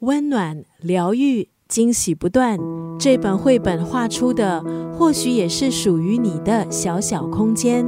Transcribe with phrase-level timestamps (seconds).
[0.00, 2.58] 温暖、疗愈、惊喜不断。
[2.98, 7.84] 这本绘本画出的，或许也是属于你的小小空间。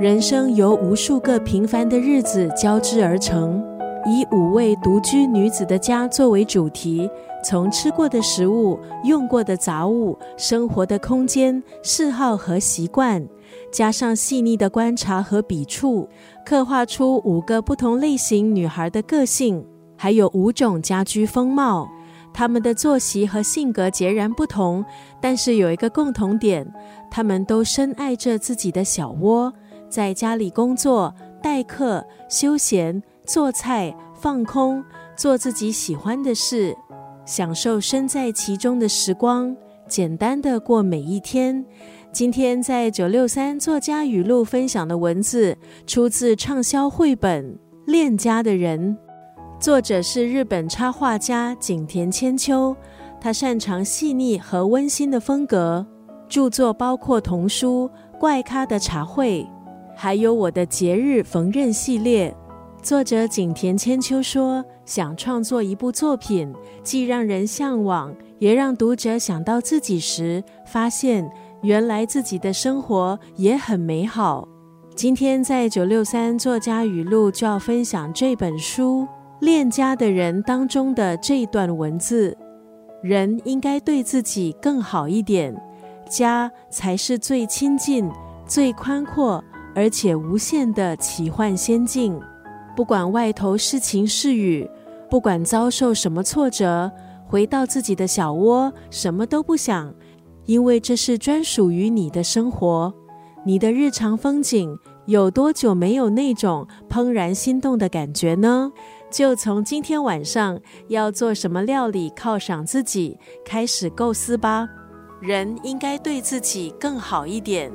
[0.00, 3.62] 人生由无数个平凡的日子交织而成，
[4.06, 7.10] 以五位独居女子的家作为主题，
[7.44, 13.26] 从吃过的食物、用过的杂物、生活的空间、嗜好和习惯，
[13.72, 16.08] 加上细腻的观察和笔触，
[16.44, 19.64] 刻画出五个不同类型女孩的个性，
[19.96, 21.88] 还有五种家居风貌。
[22.32, 24.84] 她们的作息和性格截然不同，
[25.20, 26.72] 但是有一个共同点，
[27.10, 29.52] 她们都深爱着自己的小窝。
[29.88, 34.82] 在家里工作、待客、休闲、做菜、放空，
[35.14, 36.74] 做自己喜欢的事，
[37.26, 39.54] 享受身在其中的时光，
[39.86, 41.62] 简单的过每一天。
[42.10, 45.54] 今天在九六三作家语录分享的文字，
[45.86, 47.44] 出自畅销绘本
[47.84, 48.96] 《恋家的人》，
[49.60, 52.74] 作者是日本插画家景田千秋。
[53.20, 55.86] 他擅长细腻和温馨的风格，
[56.30, 59.42] 著作包括童书《怪咖的茶会》。
[59.94, 62.34] 还有我的节日缝纫系列，
[62.80, 71.28] 作者景田千秋说，想创作一部作品，既让人向往，也让读者想到自己时，发现
[71.62, 74.48] 原来自己的生活也很美好。
[74.94, 79.02] 今天在九六三作家语录就要分享这本书
[79.40, 82.36] 《恋家的人》当中的这一段文字：
[83.02, 85.54] 人应该对自己更好一点，
[86.08, 88.10] 家才是最亲近、
[88.46, 89.44] 最宽阔。
[89.74, 92.20] 而且无限的奇幻仙境，
[92.76, 94.68] 不管外头是晴是雨，
[95.10, 96.90] 不管遭受什么挫折，
[97.26, 99.94] 回到自己的小窝，什么都不想，
[100.44, 102.94] 因为这是专属于你的生活。
[103.44, 108.70] 你的日常风景有多久没有那种怦然心动的感觉呢？
[109.10, 114.68] 就从今天晚上要做什么料理犒赏自己开始构思吧。
[115.20, 117.72] 人应该对自己更好一点。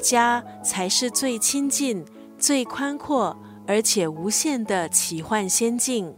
[0.00, 2.04] 家才是最亲近、
[2.36, 3.36] 最宽阔，
[3.66, 6.14] 而且无限的奇幻仙境。